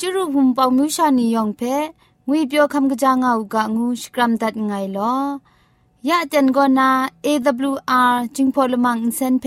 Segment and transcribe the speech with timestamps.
[0.00, 1.62] จุรุภุมปองมิวชานียองเพ
[2.26, 5.14] งวยเปียวคำกะจางเอากะงูสกรัมดัดไงลอ
[6.08, 6.90] ยะจันกอนา
[7.26, 9.46] AWR จิงพอลมังอินเซนเพ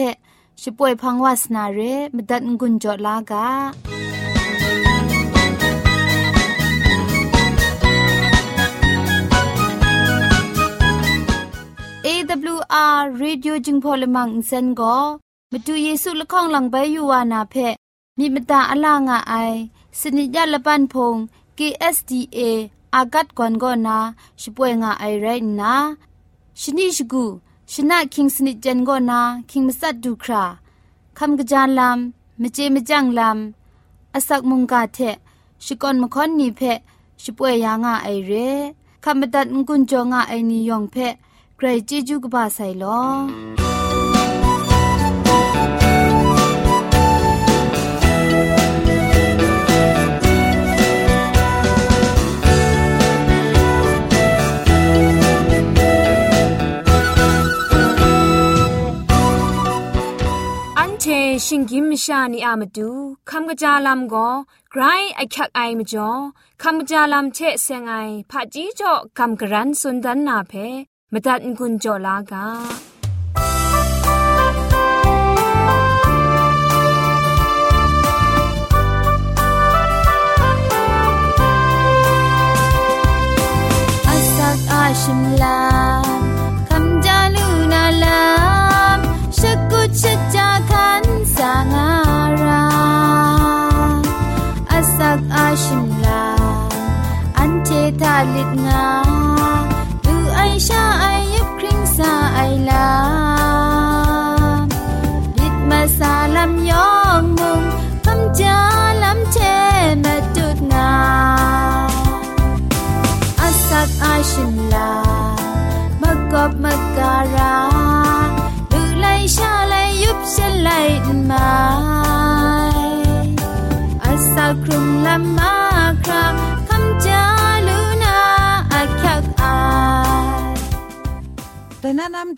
[0.62, 1.80] ช่วยพังวาสนาเร
[2.16, 3.48] มดัดงุนจอลากา
[12.05, 14.98] AWR Radio จึงพอลมังอินเซนก็
[15.52, 17.55] มาดูเยซูละข้องหลังใบยูวานาเพ
[18.18, 19.34] มีมตาอลางอไอ
[20.00, 21.16] สนิยาละปันพง
[21.58, 22.40] KSDA
[22.95, 23.98] อากัดกวนกอนา
[24.41, 25.27] ช่วยงาไอไร
[25.59, 25.73] นะ
[26.62, 27.26] ชนิชกู
[27.72, 29.20] ชนะคิงสนิจันกอนา
[29.50, 30.44] คิงมัสัดดูครา
[31.17, 35.00] คำกระจานลำมเจมจังลำอาศักมุงกาเท
[35.66, 36.62] ชิกอนมคอนนีเพ
[37.23, 38.31] ช่วยยางาไอเร
[39.03, 40.95] คำบัดงกุนจงาไอนิยองเพ
[41.56, 43.70] ใครจีจูกบาไซลอ
[61.45, 62.89] ชิงกิมชานีอามาดู
[63.30, 64.30] คำกะจาลำก็
[64.72, 64.81] ไกร
[65.16, 66.09] ไอคักไอมจ่อ
[66.61, 67.94] คำกะจาลำเชะเซงไอ
[68.30, 70.53] ผาจีจ่อคำกระรันสุนดันนาเพ
[71.12, 72.45] มตัดกุญจลากา
[85.02, 85.61] ชิมลา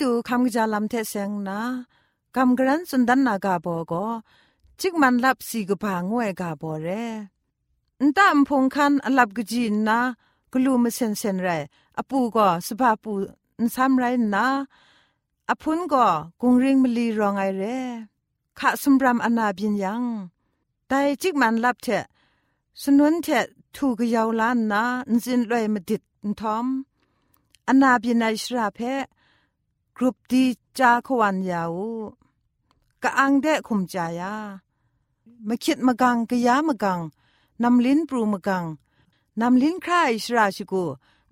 [0.04, 1.62] ดูคำกจาลำเทเซงนะ
[2.36, 4.06] คำกรันสุนดันนากาบอก็
[4.80, 6.88] จิกมันลับสีกผางวยกาบอเร
[8.06, 10.00] นตามพงคันอลับกจีนนะ
[10.52, 11.50] กลูมเซนเซนไร
[11.98, 13.14] อปูก็สภาปู
[13.62, 14.04] นซ้ำไร
[14.36, 14.46] นะ
[15.50, 16.08] อพุนก็
[16.42, 17.64] กุงริงมลีรองไอเร
[18.60, 20.04] ขะสมรำอนาบินยัง
[20.88, 21.88] แต่จิกมันลับเท
[22.82, 23.28] สนุนเท
[23.76, 26.66] ถูกยาวล้านนะนจินลอยมาดิดนทอม
[27.70, 28.80] อนาบินไอชราเพ
[29.98, 30.44] กรุปดี
[30.80, 31.76] จาขวันยาว
[33.04, 34.36] กะอังเดะคุมจายา
[35.48, 37.00] มาคิดมากังกะยามากัง
[37.64, 38.66] นำลิ้นปรูมากัง
[39.42, 40.84] นำลิ้นคราอิสราชิกู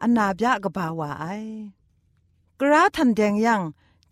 [0.02, 1.26] อันนาบยะกะบาวาไอ
[2.60, 3.62] กราทันแดงยัง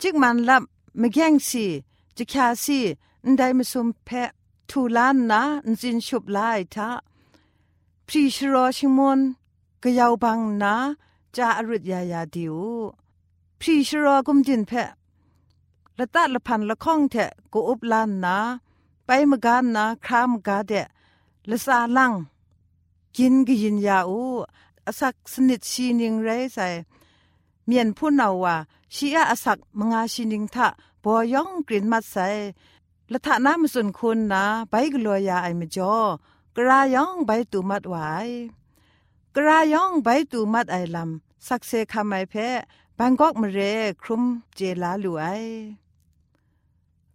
[0.02, 0.64] จิกมันลับ
[1.02, 1.66] มะแกงสี
[2.18, 2.80] จิคาสี
[3.26, 4.30] นไดมาซุมเพะ
[4.70, 6.90] ทูลานนะนจินชุบลายทะ
[8.08, 9.20] พรีชรอชิมอน
[9.84, 10.76] กะยาวบังนะ
[11.36, 12.58] จาอรุดยายาดิว
[13.62, 14.90] พรีชรอกุมจินเพะ
[16.00, 18.38] ละตัดละพันละข้องเถะกูอุบลานนา
[19.06, 20.88] ไปมกานนาครามกาเดะ
[21.50, 22.14] ละสาลัง
[23.18, 24.22] กินกยินยาอู
[24.88, 26.68] อสักสนิดชีนิงไรใส่
[27.66, 28.56] เมียนผู้นาวา
[28.96, 30.68] ชีอาอสักมงาชีนิงทะ
[31.04, 32.28] บอยองกลิ่นมัดใส่
[33.12, 35.98] ละทะน้ำสุนคุณนาไปกลัวยาไอมจอ
[36.56, 37.96] กรายองใบตูมัดไว
[39.36, 42.36] กรายองใบตูมัดไอลำสักเซคำไอเพ
[43.02, 43.60] บังกอกมเร
[44.02, 44.24] ครุม
[44.56, 45.26] เจลาลูไอ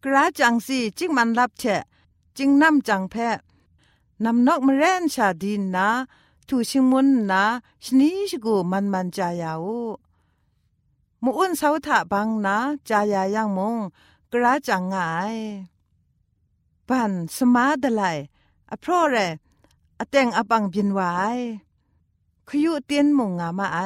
[0.03, 1.83] กระจังสีจิงมันรับเชะ
[2.37, 3.15] จิงนำจังแพ
[4.25, 5.89] นำนกมเรนชาดินนา
[6.49, 7.43] ทูชิงมุนนา
[7.85, 9.67] ชนีชกูมันมันจายาว
[11.23, 12.56] มูอุนเสาถะบังนา
[12.88, 13.76] จายายังมง
[14.32, 15.37] กระจังงาย
[16.88, 18.03] ปันสมาดไล
[18.70, 19.17] อเพราะเร
[20.00, 21.00] อเตงอบังบินไว
[22.49, 23.79] ขยุเตียนมงงามาไอ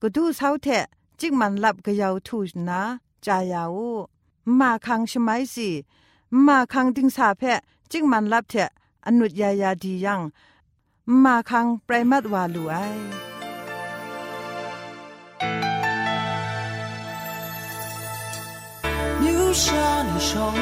[0.00, 0.86] ก็ดูเสาเทะ
[1.20, 2.80] จิกมันลับกะยาวทูนะ
[3.26, 3.78] จายาว
[4.58, 5.70] มาคังชไมสิ
[6.46, 7.60] มาคังติงสาเพะ
[7.90, 8.70] จิกมันลับเถะ
[9.06, 10.20] อนุดยายาดียัง
[11.22, 12.74] มาคังไพรมัดวาลูไอ
[19.64, 20.56] ชาในช่อง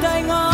[0.00, 0.49] 带我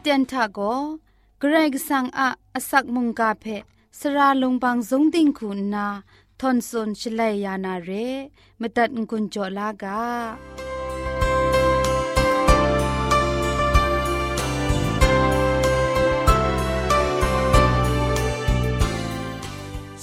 [0.00, 0.60] เตียนทาโก
[1.40, 3.44] เกรกสังอาอสักมุงกาเพ
[3.98, 5.86] สระลงบางสงติงคุณนา
[6.40, 7.90] ทอนซนชลัยยานาเร
[8.60, 10.00] มตัดกุญจลากา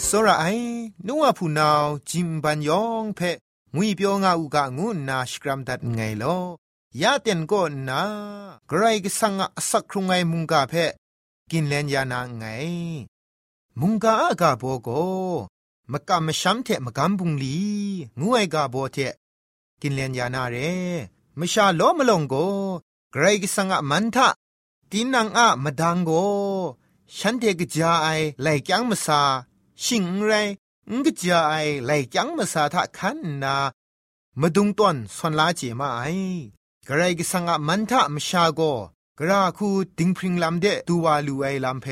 [0.08, 0.70] စောရအိုင်
[1.08, 3.32] နုဝဖူနောင်ဂျင်ပန်ယောင်ဖဲ
[3.76, 6.44] ငွေပြောငါဥကငုနာစကရမ်ဒတ်ငိုင်လော
[7.03, 8.03] ยาเตียนก็นา
[8.69, 10.75] ไกรกสังอสักครุงไงมุงกาเพ
[11.51, 12.45] กินเลนยานาไง
[13.81, 14.89] มุงกาอากาโบโก
[15.93, 17.59] มกะมชัมเทมกัมบุงลี
[18.19, 18.97] งูไอกาโบเท
[19.81, 20.57] กินเลนยานาเร
[21.39, 22.35] มชาโลมลงโก
[23.13, 24.29] ไกรกสังอมันทะ
[24.91, 26.11] ตินังอะมดังโก
[27.17, 28.09] ฉันเทกจาไอ
[28.43, 29.21] ไลจังมสา
[29.85, 30.33] ชิงไร
[30.91, 31.55] งกจาไอ
[31.87, 33.55] ไลจังมสาทะคันนา
[34.41, 36.03] มดุงต้นสนลาเจมาไอ
[36.91, 38.61] กระไรกิสังะมันทะมชาโก
[39.19, 39.69] กระคู
[39.99, 41.87] ดิงพริงลำเดตูวาลูไอลำเพ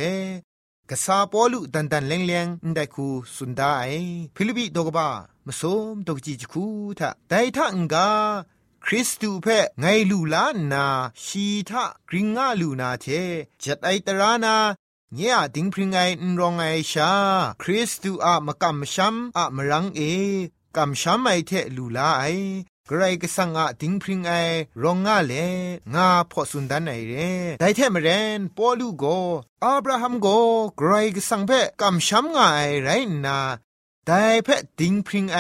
[0.90, 3.84] กษาปอลุดันดันเลงเลงได้คูสุนดาไอ
[4.36, 5.08] ฟิลิปิดกบ้า
[5.46, 5.62] มส
[5.92, 6.64] มดกจีจคู
[6.98, 8.08] ทะไดทะงกา
[8.84, 9.46] คริสตูเพ
[9.80, 10.86] ไงลูลานา
[11.24, 13.06] ชีทะกริงงาลูนาเท
[13.62, 14.56] จัดไอตรานา
[15.14, 17.12] เนี่ยดิงพริงไงนรองไอชา
[17.62, 20.00] คริสตูอะมะกัมชัมอะมรังเอ
[20.76, 22.24] กัมชัมไอเทลูลาไอ
[22.90, 24.33] กรก็สังอะดิงพริงไอ
[24.83, 25.33] รองงาเล
[25.95, 27.14] งาพอสุนดันไอเร
[27.61, 29.05] ไดเทมเรนปอลูโก
[29.64, 30.28] อับราฮัมโก
[30.81, 31.50] กรก็สังเพ
[31.81, 32.88] กัมชัมงาไอไร
[33.26, 33.38] นา
[34.07, 35.38] แต่เพดิงพริงไอ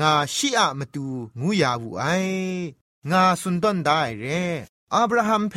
[0.00, 1.06] งาชีอะมาตู
[1.40, 2.04] งูยาวูไอ
[3.10, 4.26] งาสุนดอนได้เร
[4.94, 5.54] อับราฮัมเพ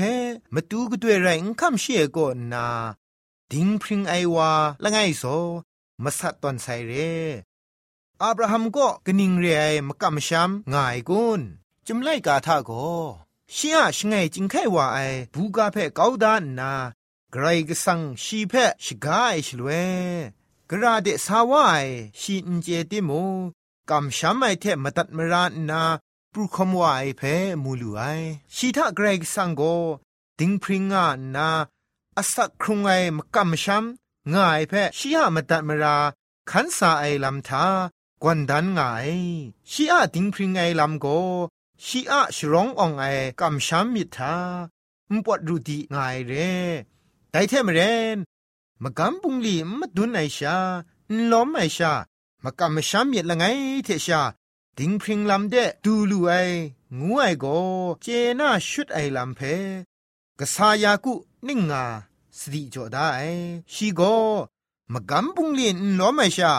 [0.53, 1.29] มาตูก็ด้วยไร
[1.59, 2.67] คำเชียก็นา
[3.51, 4.51] ดิงพริงไอวา
[4.83, 5.23] ละไงโซ
[6.03, 6.93] มาสัตตอนไซเร
[8.23, 11.41] อับราฮัมก็กนิงเรไอมกำชัมง่ายกุน
[11.87, 12.71] จุมไลกาทาโก
[13.55, 14.99] ชียชงไงจิงไขว่าไอ
[15.33, 16.73] บูกาเพกาวดานนา
[17.31, 19.69] ไกรกสังชีเพชกายชลเว
[20.69, 21.85] กระเดสาวาย
[22.19, 23.23] ชีนเจติมู
[23.89, 25.83] กำช้ำไม่เทมตัดมรานนา
[26.31, 27.21] ปรุคมวายเพ
[27.63, 28.01] มูลูไอ
[28.55, 29.61] ชีทะเกรกสังโก
[30.39, 31.49] ดิงพริงงานา
[32.17, 35.97] อสักครุงไอมกำช้ำง่ายเพชียมตัดมรา
[36.49, 37.65] ขันสาไอลำทา
[38.23, 38.81] กวนดันไง
[39.71, 41.05] ชีอาดิงพริงไอลำโก
[41.85, 43.03] ชีอาชร้องอองไอ
[43.39, 44.35] กำช้ำมิทา
[45.11, 45.95] มปวดรูดีไง
[46.27, 46.33] เร
[47.31, 47.79] แต่เทมเร
[48.15, 48.17] น
[48.83, 50.57] มกำปุงลีมดุนไอชา
[51.31, 51.93] ล้อมไอชา
[52.43, 53.43] มกำมชามเมียละไง
[53.83, 54.21] เทชา
[54.77, 56.31] ดิงพริงลำเดดูลูไอ
[56.99, 57.45] งูไอโก
[58.01, 58.05] เจ
[58.39, 59.39] น่าชุดไอลำเพ
[60.39, 61.13] กษายากุ
[61.47, 61.83] นิ่งงา
[62.37, 63.07] สติจอได้
[63.73, 64.01] ชีโก
[64.93, 66.53] มกำปุงลีนล้อมไอชา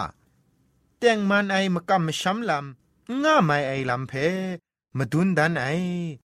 [1.04, 4.12] แต่งมันไอมกำมชามลำง่าไม่ไอลำเพ
[4.98, 5.66] มดุนดันไอ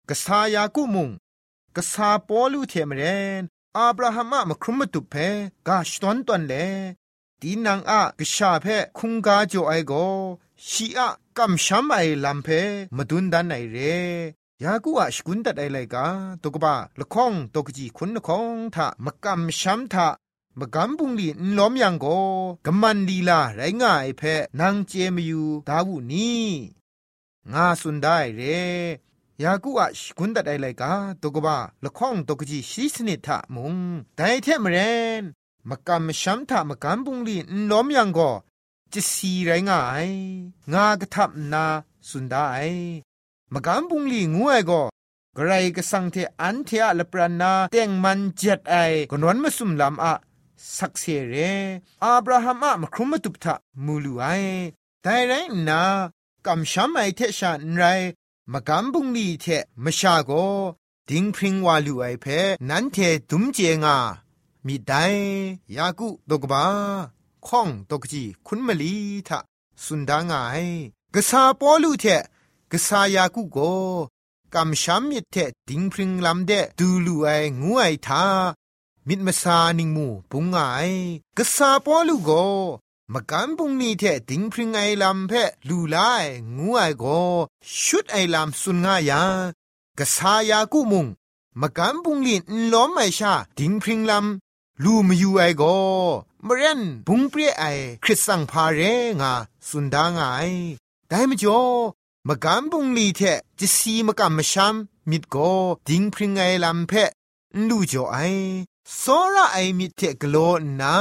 [0.09, 1.09] กษายากุมุง
[1.75, 3.01] กษาปอลูเทมเร
[3.41, 3.43] น
[3.77, 5.15] อาบราฮัมอะมครุมมตุเพ
[5.67, 6.53] กาชตอนตอนเล
[7.41, 8.65] ตีนังอะกชาเพ
[8.97, 9.93] คุงกาจอไอโก
[10.69, 12.47] ชีอะกัมชัมไอลัมเพ
[12.97, 13.77] มดุนดันไอเร
[14.63, 16.05] ยากูอะสกุนตัดไอไลกา
[16.43, 20.07] ตกบะละข้องตกจีคุณละข้องทะมกัมชัมทะ
[20.61, 22.05] มกัมปุงลีนล้อมยังโก
[22.65, 24.21] กมันลีลาไรง่ายเพ
[24.59, 26.31] นางเจมยูดาวุนี
[27.53, 28.41] งาสุนได้เร
[29.41, 29.87] ยากูอะ
[30.17, 33.75] กุนดัดไอไลกาตกบะละข้องตกจีชีสนิทะมุง
[34.15, 34.77] แต่เทมเร
[35.21, 35.23] น
[35.69, 38.31] มกำชัมทะมกำบุงลีนล้อมยังก็
[38.93, 40.07] จะสีไรงาย
[40.73, 41.65] งากระทับนา
[42.09, 42.47] สุดได้
[43.53, 44.81] มกำบุงลีงูไอก็
[45.37, 48.75] กไรก็สังเทอันเทอะละปรานาเต็งมันเจ็ดไอ
[49.11, 50.13] กนวนมาสุมลำอะ
[50.77, 51.35] สักเสเร
[52.03, 54.23] อับราฮัมอะมครุมตุบทะมูลูไอ
[55.03, 55.33] แต่ไร
[55.67, 55.81] นา
[56.45, 57.83] กำชัมไอเทชันไร
[58.51, 59.45] มกำบุงลีเท
[59.83, 60.31] มชาโก
[61.09, 62.25] ดิงพริงวาลูไอเพ
[62.69, 62.97] นันเท
[63.29, 63.97] ดุมเจงา
[64.65, 65.05] มีได้
[65.75, 66.63] ยากุตกบ้า
[67.47, 68.95] ข้องตกจีคุณมลี
[69.27, 69.39] ทะ
[69.83, 70.65] สุนดางาย
[71.13, 72.05] กษาปอลูเท
[72.71, 73.59] กษายากุโก
[74.53, 75.35] กำช้ำมิเท
[75.69, 77.27] ดิงพริงลำเดดูลูไอ
[77.59, 78.23] งูไอทา
[79.07, 80.57] มิดมาซานิงมูปุงไง
[81.37, 82.31] กษาปอลูกโก
[83.13, 85.33] มกันปุงนี้เทดิงพริงไอลำเพ
[85.67, 85.97] ลูไล
[86.57, 87.05] งูไอโก
[87.83, 89.21] ชุดไอลำสุนงายา
[89.97, 91.07] กษายากุมุง
[91.61, 95.63] มกันปุงลินล้อมไอชาดิงพริงลำลูมยูไอโก
[96.45, 97.63] มเรนบุงเปรียไอ
[98.03, 98.79] คริสสังพาเร
[99.21, 99.33] งา
[99.67, 100.23] สุนดางไอ
[101.09, 101.61] ได้มจ่อ
[102.27, 103.21] มกันปุงลีเท
[103.59, 104.75] จะซีมกันมชัม
[105.09, 105.35] มิดโก
[105.87, 106.91] ดิงพริงไอลำเพ
[107.69, 108.17] ลูจ่อไอ
[108.95, 109.03] โซ
[109.35, 110.35] ระไอมิเทกโล
[110.81, 110.95] นา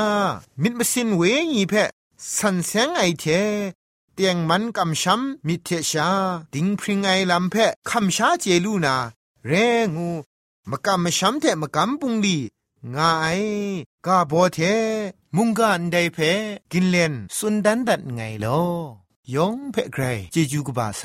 [0.63, 1.75] มิดมสินเวงีเพ
[2.37, 3.25] สันเซงไอเท
[4.15, 6.09] เตียงมันกำช้ำมิเทชา
[6.55, 7.55] ดิงพริงไอลำเพ
[7.89, 8.97] คำชาเจลูนา
[9.47, 9.53] เร
[9.95, 10.11] งู
[10.71, 12.39] มกำมช้ำเทมกำปุงลี
[12.95, 13.27] งาไอ
[14.07, 14.59] กาโบเท
[15.37, 16.19] มุงกันไดเพ
[16.73, 18.63] กินเลนสุนดันดัดไงลอ
[19.35, 21.05] ยองเพไกรเจจูกบาไซ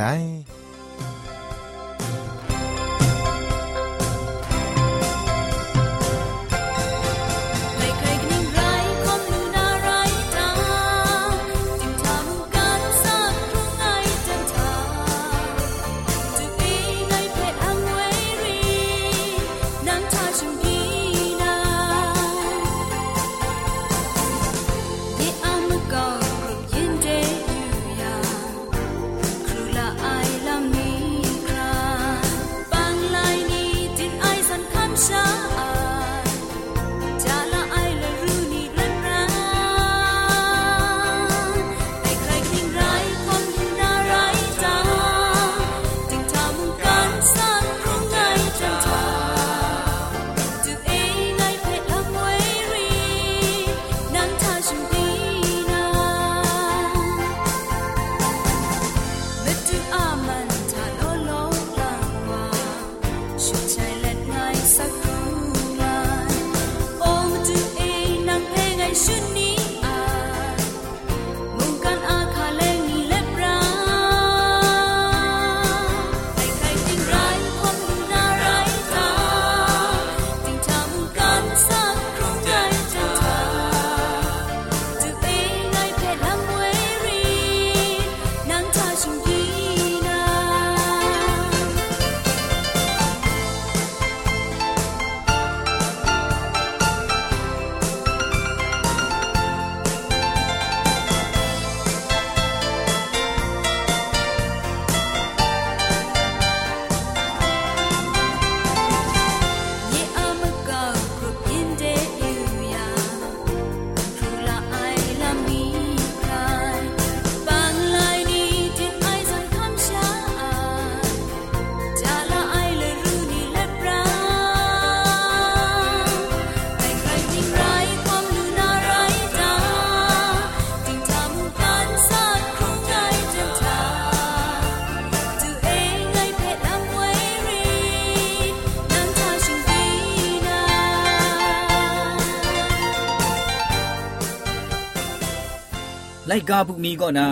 [146.30, 147.26] ไลกาบุกมีก็นา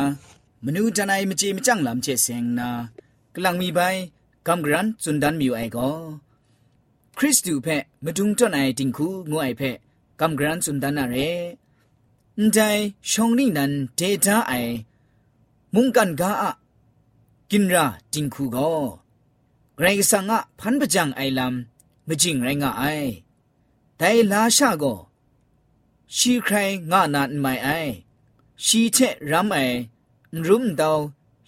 [0.64, 2.68] มนูจันไอมจีมจังลำเจเซงนา
[3.34, 3.80] กลังมีใบ
[4.46, 5.90] กำกรันสุนดันมิวไอก็
[7.18, 7.66] คริสตูเพ
[8.04, 9.62] มาดุงจนไอติงคูงูไอเพ
[10.20, 11.16] กำกรันสุนดันนาเร
[12.40, 12.58] นใจ
[13.10, 14.52] ชงนี่นันเดต้าไอ
[15.74, 16.52] มุงกันกาอะ
[17.50, 18.70] กินราติงคูก็
[19.76, 22.84] ไกรสังอะพันปจังไอลำมจิงไรงะไอ
[23.96, 24.94] แต่ลาชาก็
[26.16, 26.56] ชีใคร
[26.90, 27.68] งะนานไม่ไอ
[28.65, 29.77] ရှိချက်ရမ်အိုင်
[30.45, 31.03] ရုံတောင်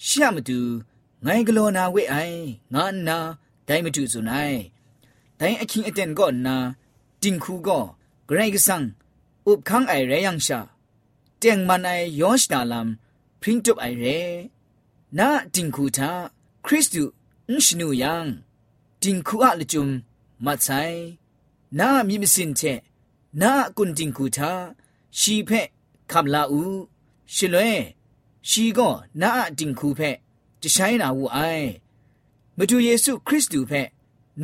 [0.08, 0.60] ရှာမတူ
[1.26, 2.40] ငိုင်ကလောနာဝိအိုင်
[2.74, 3.18] ငါနာ
[3.68, 4.60] ဒိုင်မတူစုန်အိုင်
[5.40, 6.56] ဒိုင်အချင်းအတန်ကောနာ
[7.22, 7.84] တင်ခုကော
[8.28, 8.84] ဂရိုက်ကဆန်
[9.50, 10.60] ဥပခန်းအိုင်ရယန်ရှာ
[11.42, 12.88] တຽງမနိုင်ယောရှနာလမ်
[13.42, 14.20] ပရင်တုပ်အိုင်ရဲ
[15.18, 16.10] နာတင်ခုတာ
[16.66, 17.04] ခရစ်တု
[17.48, 18.28] အင်းရှနူယန်
[19.04, 19.86] တင်ခုအလကျုံ
[20.46, 21.00] မဆိုင်
[21.80, 22.80] နာမိမစင်ချက်
[23.42, 24.52] နာကွန်တင်ခုတာ
[25.20, 25.68] ရှိဖက်
[26.12, 26.91] ခမလာဦး
[27.36, 27.70] ရှလွဲ
[28.50, 30.16] ရှီကောနာအတင်ခုဖက်
[30.62, 31.70] တဆိုင်နာဝူအိုင်
[32.58, 33.88] မတူယေစုခရစ်တုဖက်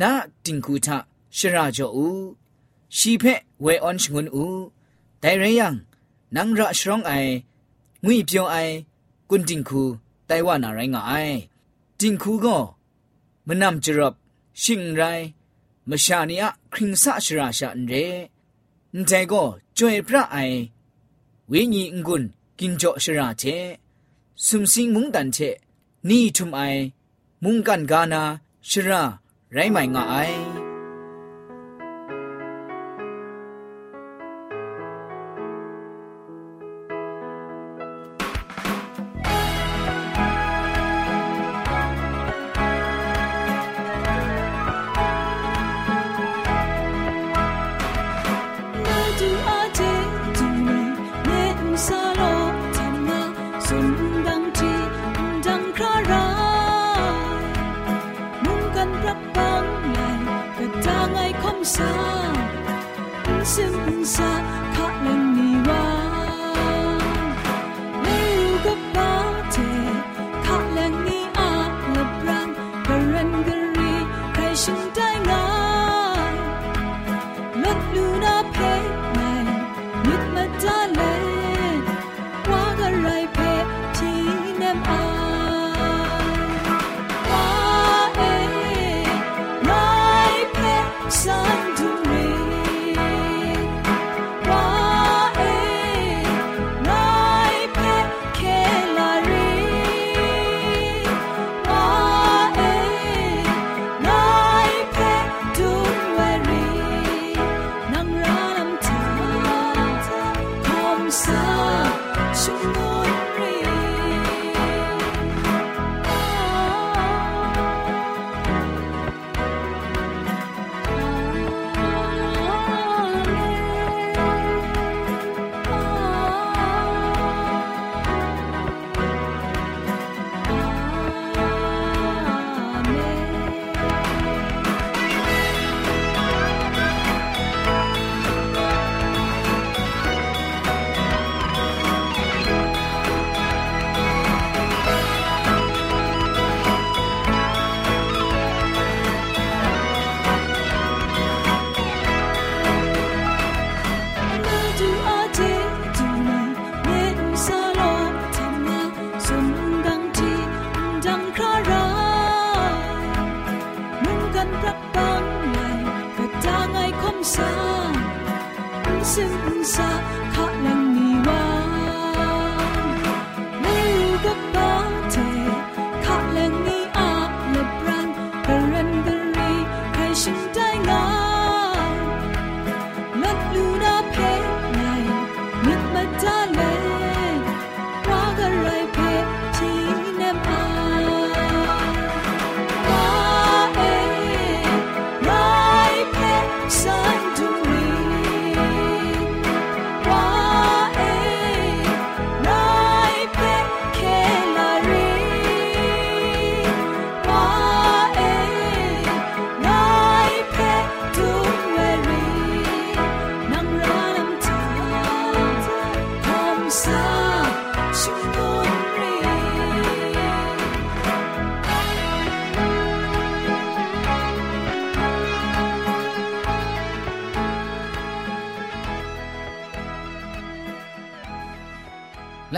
[0.00, 0.10] နာ
[0.44, 0.88] တင်ခုထ
[1.36, 2.26] ရှရာဂျောဦး
[2.96, 4.62] ရှီဖက်ဝဲအွန်ရှငွန်းဦး
[5.22, 5.68] ဒိုင်ရယံ
[6.34, 7.32] နန်ရရှရောင်းအိုင်
[8.04, 8.74] ငွိပြောင်းအိုင်
[9.28, 9.80] ကွန်တင်ခု
[10.28, 11.36] တိုင်ဝနာရိုင်းငါအိုင်
[12.00, 12.62] တင်ခုကော
[13.46, 14.14] မနမ်ချရပ်
[14.62, 15.26] ရှင်ရိုင်း
[15.88, 18.04] မရှာနီယခရင်ဆာရှရာရှာန်ရဲ
[18.96, 20.58] န်တဲကောကျွေပြအိုင်
[21.50, 25.38] ဝိညာဉ်ငွန်း กินจรับชิงไราเชะไอวิญญงุนกินจ่อชราเชสุมสิงมุงดันเช
[26.08, 26.60] นี่ทุมไอ
[27.44, 28.22] มุงกันกานา
[28.68, 29.02] ชรา
[29.52, 30.14] ไรไม่งาไอ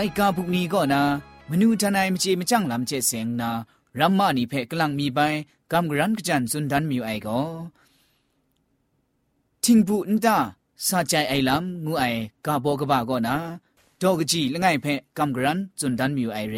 [0.18, 1.02] กาบุกนีก็นา
[1.50, 3.50] มนูทนายมเจมจังลำเจเสงนา
[3.98, 5.18] รัมมานีเพกลังมีไป
[5.72, 7.40] กำกรันกจันสุนดันมิวไอก็
[9.64, 10.36] ทิงบุนตา
[10.86, 12.04] สาใจไอลำงูไอ
[12.46, 13.36] กาโบกบาก็นา
[14.00, 14.86] ดอกจีละไงเพ
[15.18, 16.56] กำกรันสุนดันมิวไอเร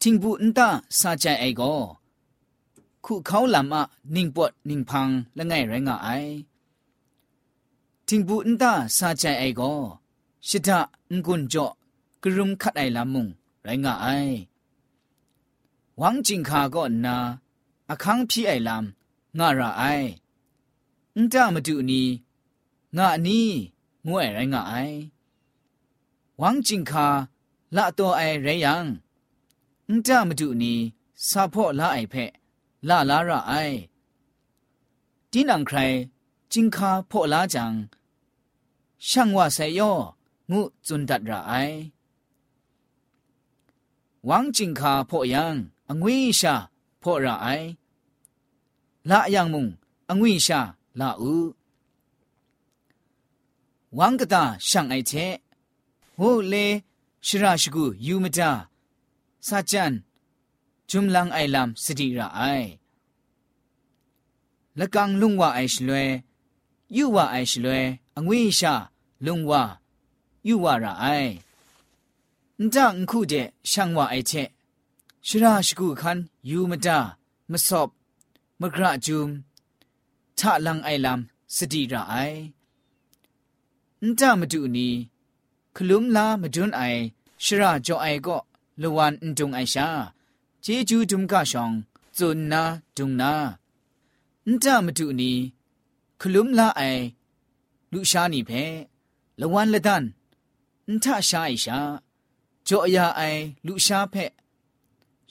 [0.00, 0.68] ทิงบุนตา
[1.00, 1.74] สาใจไอก็
[3.04, 3.82] ခုခေါလမ်အ
[4.14, 6.32] နင်းပွတ်နင်းဖန်းလငယ်ရငါအိုင်
[8.06, 9.78] တင်ဘူးအန်တာစာချိုင်အိုင်ကို
[10.48, 10.68] ရှစ်ထ
[11.10, 11.72] အန်ကွန်ကြော့
[12.23, 13.27] กรุมขัดไอลำมุง
[13.63, 14.07] ไรงาไอ
[15.97, 17.15] หวังจิงคาก็นา
[17.89, 19.83] อคังพี่ไอลำงาระไอ
[21.15, 22.01] อุ้งจ้ามาดูนี
[22.97, 23.49] งานี้
[24.07, 24.73] งวยไรงาไอ
[26.39, 27.07] หวังจิงคา
[27.75, 28.85] ละตัวไอไรยัง
[29.87, 30.73] อุ้งจ้ามาดูนี
[31.29, 32.31] ซาพ่อละไอเพะ
[32.87, 33.53] ละลาระไอ
[35.31, 35.77] ดินังใคร
[36.51, 37.73] จิงคาพ่อละจัง
[39.07, 39.91] ช่างว่าใส่ย่อ
[40.51, 41.53] งูจุนดัดระไอ
[44.29, 45.45] ဝမ်ဂျင်ခါဖော့ယံ
[45.91, 46.53] အငွင်းရှာ
[47.01, 47.67] ဖော့ရအိုင်
[49.09, 49.65] လာအယံမုံ
[50.11, 50.59] အငွင်းရှာ
[50.99, 51.35] လာဥ
[53.97, 55.25] ဝမ်ကတာရှန်အိုက်ချေ
[56.19, 56.65] ဟိုလေ
[57.25, 58.51] ရှရာရှိကူယူမတာ
[59.47, 59.93] စာချန်
[60.89, 62.69] ဂျုံလန်အိုင်လမ်စတိရအိုင်
[64.79, 66.03] လကန်လုံဝအိုင်ရှလွဲ
[66.95, 67.79] ယူဝအိုင်ရှလွဲ
[68.17, 68.73] အငွေရှာ
[69.25, 69.51] လုံဝ
[70.47, 71.31] ယူဝရအိုင်
[72.63, 73.33] นจังคู่เด
[73.71, 74.31] ช่างว่าไอเช
[75.27, 76.17] ชราชกูคัน
[76.49, 76.99] ยูมาดา
[77.51, 77.89] มาสอบ
[78.61, 79.29] มากระจุม
[80.37, 82.15] ทะลังไอลำสติระไอ
[84.19, 84.93] จ้ามาดูนี้
[85.75, 86.81] คลุมลามาดุนไอ
[87.43, 88.37] ชราจอไอก็
[88.81, 89.87] ละวันจงไอชา
[90.61, 91.71] เจจูจุมกาชอง
[92.17, 92.61] จุนนา
[92.97, 93.33] จุงนา
[94.63, 95.37] จ้ามาดูนี้
[96.21, 96.81] คลุมลาไอ
[97.91, 98.51] ลูชานีเพ
[99.39, 100.03] ละวันละดัน
[100.89, 101.79] นทาชาไอชา
[102.70, 103.20] จ่อยาไอ
[103.66, 104.14] ลุชาเพ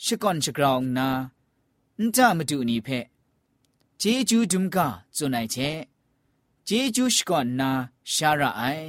[0.05, 1.07] ชก่อนชกรองนา
[2.01, 3.05] န်တမတူနီဖက်
[4.01, 4.77] ဂျေဂျူးဒုံက
[5.15, 5.69] ဇွန်နိုင်ချေ
[6.67, 7.71] ဂျေဂျူးရှကောနာ
[8.13, 8.87] ရှာရအိုင်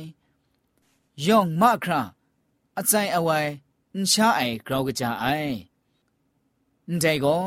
[1.27, 2.01] ယောင်မခရာ
[2.79, 3.51] အစိုင်အဝိုင်
[3.95, 5.55] အန်ရှာအိုင်ဂရောကကြအိုင်
[6.89, 7.43] အန်တိုင်ကို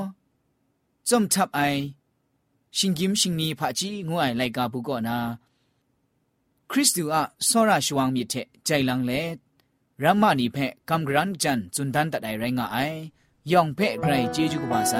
[1.09, 1.81] ဇုံထပ်အိုင်
[2.77, 5.17] ရှင်กิมရှင်နီဖာကြီးငွအိုင်လိုက်ကဘူးကောနာ
[6.69, 9.21] ခရစ်တုအစောရရှဝံမြစ်တဲ့ကြိုင်လန်းလေ
[10.02, 10.58] รัมมานีเพ
[10.90, 12.78] กำกรันจันจุนทันตัดไอไรงไอ
[13.50, 14.94] ยองเพไกรเจจุกบาไซ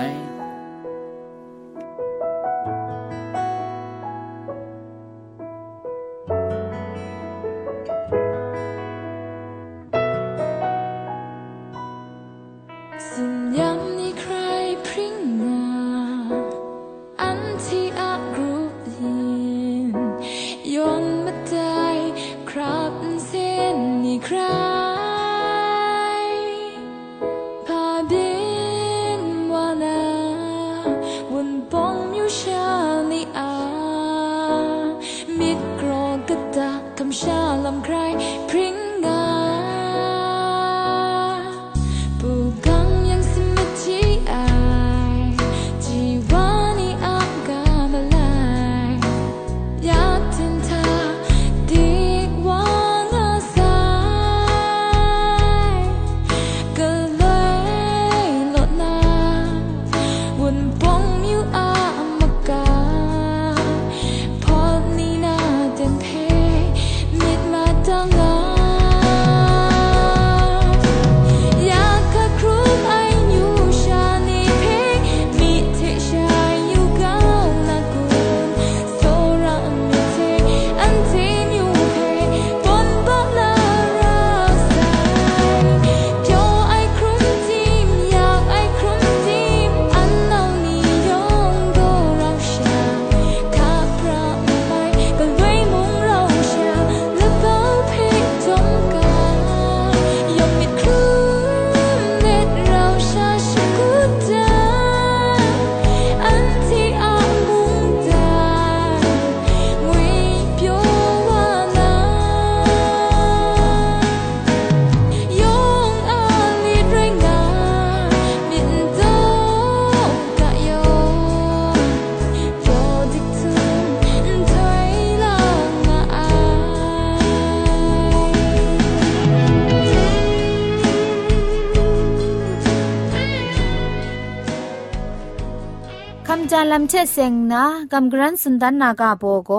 [136.76, 139.52] ลัมเชเซงนากำกรันสุนดันนากาโบโก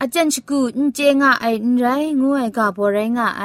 [0.00, 1.86] อาจารย์ชกูอินเจงะไออินไร
[2.20, 3.44] งูไอกาโบไรงะไอ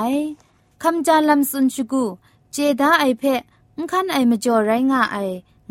[0.82, 2.04] คำจาลำสุนชกู
[2.52, 3.42] เจดาไอเพะ
[3.78, 5.18] อุคันไอมจ่อไรงาไอ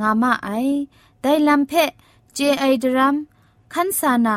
[0.00, 0.48] งามาไอ
[1.22, 1.90] ได้ลำเพะ
[2.34, 3.16] เจไอดรัม
[3.72, 4.36] คันสานา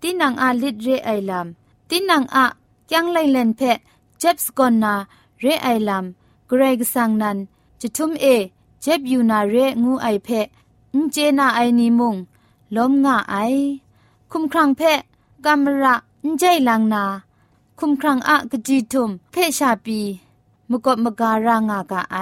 [0.00, 2.46] ตินังอาลิดเรไอลำตินังอะ
[2.92, 3.78] ยังไลเลนเพะ
[4.18, 4.94] เจ็บสกอนนา
[5.40, 7.38] เรไอลำเกรกสังนัน
[7.80, 8.26] จะทุมเอ
[8.82, 10.46] เจ็บอยู่นาเรงูไอเพะ
[10.93, 12.15] อุเจนาไอนิมุง
[12.75, 13.35] ล้มงาไอ
[14.31, 14.99] คุมครังเพะ
[15.45, 17.03] กามระอุใจลังนา
[17.79, 19.99] คุมครังอะกจีทุมเพชาปี
[20.69, 22.17] มกบมการางากาไอ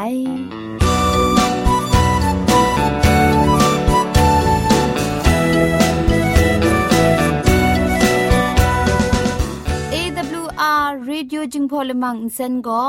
[9.94, 12.84] AWR Radio จึงพอลมังอินเซนก็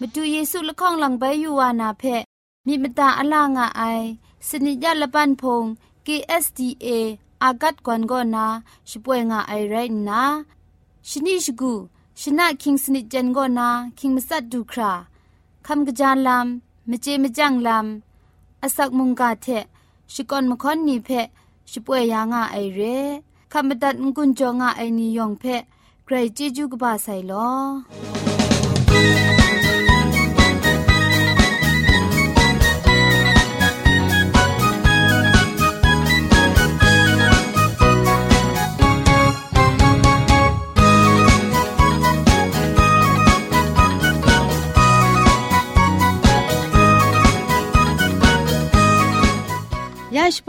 [0.00, 2.02] มาดูเยซูละข้องหลังใบยูวานาเพ
[2.66, 3.82] มีมตาอลางอไอ
[4.47, 5.63] สนิยะละปันพง
[6.05, 6.87] KSDA
[7.43, 8.45] อากัดกวนก็นา
[8.89, 9.75] ช่วยงาไอไร
[10.09, 10.23] นะ
[11.09, 11.73] ชนิชกู
[12.21, 13.67] ชนะคิงสนิจันก็นา
[13.99, 14.91] คิงมัสัดดูครา
[15.65, 19.47] คำกระจานลำมเจมจังลำอาศักมุงกาเท
[20.13, 21.09] ชิกอนมคอนนีเพ
[21.71, 22.81] ช่วยยางาไอเร
[23.51, 25.43] คำบดัดงกุนจงาไอนิยองเพ
[26.05, 27.49] ใครจีจูกบาไซลอ